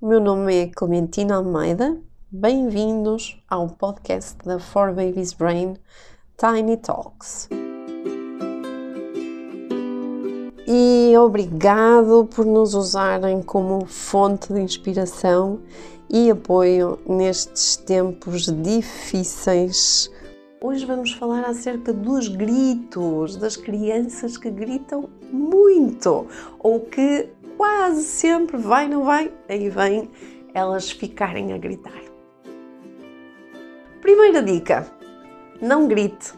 [0.00, 1.98] o meu nome é Clementina Almeida.
[2.30, 5.74] Bem-vindos ao podcast da For Babies Brain
[6.36, 7.48] Tiny Talks.
[10.68, 15.58] E obrigado por nos usarem como fonte de inspiração
[16.08, 20.08] e apoio nestes tempos difíceis.
[20.60, 26.26] Hoje vamos falar acerca dos gritos, das crianças que gritam muito
[26.60, 30.08] ou que quase sempre vai, não vai, aí vem
[30.54, 32.00] elas ficarem a gritar.
[34.00, 34.86] Primeira dica:
[35.60, 36.32] não grite.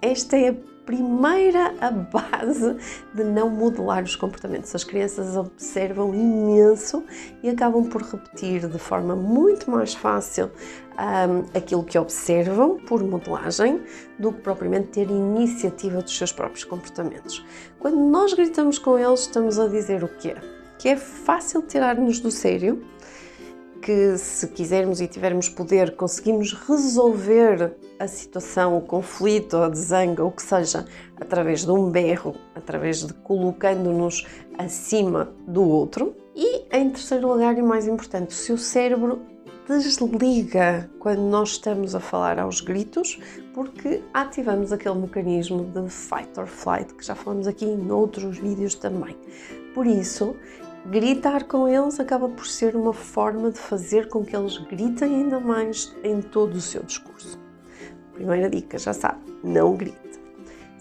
[0.00, 0.54] Esta é a
[0.84, 2.76] primeira a base
[3.14, 4.74] de não modelar os comportamentos.
[4.74, 7.04] As crianças observam imenso
[7.42, 10.50] e acabam por repetir de forma muito mais fácil
[10.98, 13.80] um, aquilo que observam por modelagem
[14.18, 17.44] do que propriamente ter iniciativa dos seus próprios comportamentos.
[17.78, 20.34] Quando nós gritamos com eles, estamos a dizer o quê?
[20.82, 22.84] Que é fácil tirar-nos do sério
[23.80, 30.32] que se quisermos e tivermos poder, conseguimos resolver a situação, o conflito, a desanga, o
[30.32, 30.84] que seja,
[31.20, 34.26] através de um berro, através de colocando-nos
[34.58, 36.16] acima do outro.
[36.34, 39.22] E em terceiro lugar, e mais importante, o seu cérebro
[39.68, 43.20] desliga quando nós estamos a falar aos gritos,
[43.54, 48.74] porque ativamos aquele mecanismo de fight or flight que já falamos aqui em outros vídeos
[48.74, 49.16] também.
[49.74, 50.36] Por isso,
[50.86, 55.38] gritar com eles acaba por ser uma forma de fazer com que eles gritem ainda
[55.38, 57.38] mais em todo o seu discurso.
[58.14, 60.01] Primeira dica, já sabe, não grite.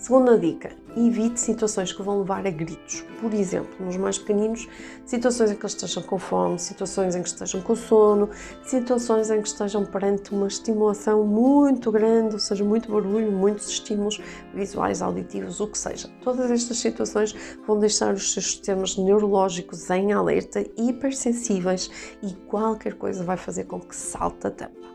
[0.02, 3.06] Segunda dica, evite situações que vão levar a gritos.
[3.22, 4.68] Por exemplo, nos mais pequeninos,
[5.06, 8.28] situações em que eles estejam com fome, situações em que estejam com sono,
[8.66, 14.20] situações em que estejam perante uma estimulação muito grande, ou seja, muito barulho, muitos estímulos
[14.56, 16.10] visuais, auditivos, o que seja.
[16.24, 17.36] Todas estas situações
[17.68, 21.92] vão deixar os seus sistemas neurológicos em alerta, hipersensíveis
[22.24, 24.91] e qualquer coisa vai fazer com que salte a tampa.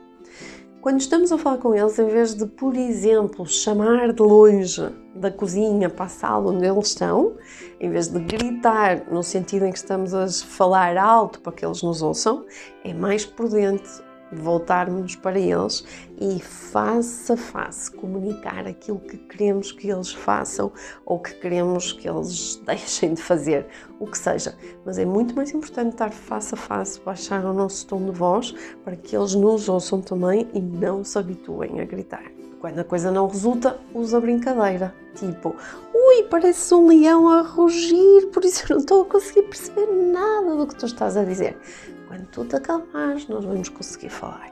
[0.86, 5.32] Quando estamos a falar com eles, em vez de, por exemplo, chamar de longe da
[5.32, 7.34] cozinha para a sala onde eles estão,
[7.80, 11.82] em vez de gritar no sentido em que estamos a falar alto para que eles
[11.82, 12.46] nos ouçam,
[12.84, 14.00] é mais prudente
[14.32, 15.84] voltarmos para eles
[16.20, 20.72] e face a face comunicar aquilo que queremos que eles façam
[21.04, 23.66] ou que queremos que eles deixem de fazer,
[23.98, 24.54] o que seja.
[24.84, 28.54] Mas é muito mais importante estar face a face, baixar o nosso tom de voz
[28.84, 32.24] para que eles nos ouçam também e não se habituem a gritar.
[32.60, 34.94] Quando a coisa não resulta, usa brincadeira.
[35.14, 35.54] Tipo,
[35.94, 40.56] ui, parece um leão a rugir, por isso eu não estou a conseguir perceber nada
[40.56, 41.56] do que tu estás a dizer.
[42.06, 44.50] Quando tu te acalmares, nós vamos conseguir falar.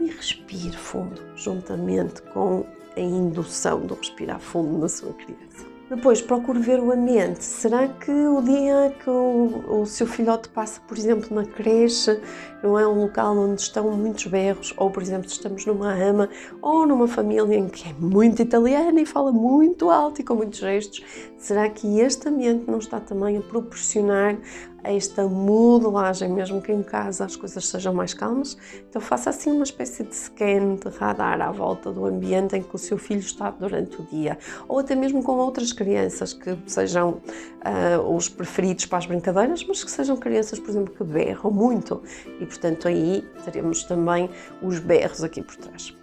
[0.00, 5.70] E respire fundo, juntamente com a indução do respirar fundo na sua criança.
[5.90, 7.42] Depois, procure ver o ambiente.
[7.42, 12.16] Será que o dia que o, o, seu filhote passa, por exemplo, na creche,
[12.62, 14.72] não é um local onde estão muitos berros?
[14.76, 16.28] Ou, por exemplo, estamos numa ama
[16.62, 20.60] ou numa família em que é muito italiana e fala muito alto e com muitos
[20.60, 21.04] gestos.
[21.36, 24.38] Será que este ambiente não está também a proporcionar
[24.82, 28.56] esta modelagem, mesmo que em casa as coisas sejam mais calmas.
[28.88, 32.74] Então faça assim uma espécie de scan de radar à volta do ambiente em que
[32.74, 34.38] o seu filho está durante o dia,
[34.68, 39.82] ou até mesmo com outras crianças que sejam uh, os preferidos para as brincadeiras, mas
[39.84, 42.02] que sejam crianças, por exemplo, que berram muito
[42.40, 44.30] e, portanto, aí teremos também
[44.62, 45.94] os berros aqui por trás.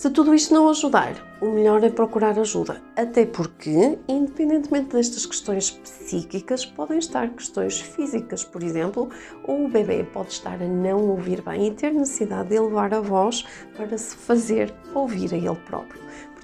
[0.00, 5.72] Se tudo isto não ajudar, o melhor é procurar ajuda, até porque, independentemente destas questões
[5.72, 8.42] psíquicas, podem estar questões físicas.
[8.42, 9.10] Por exemplo,
[9.44, 13.44] o bebê pode estar a não ouvir bem e ter necessidade de elevar a voz
[13.76, 16.00] para se fazer ouvir a ele próprio.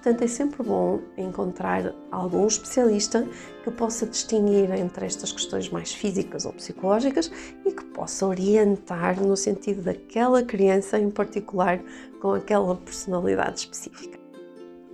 [0.06, 3.26] Portanto, é sempre bom encontrar algum especialista
[3.64, 7.28] que possa distinguir entre estas questões mais físicas ou psicológicas
[7.64, 11.82] e que possa orientar no sentido daquela criança em particular
[12.20, 14.16] com aquela personalidade específica.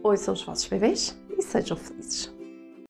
[0.02, 2.32] Ouçam os vossos bebês e sejam felizes.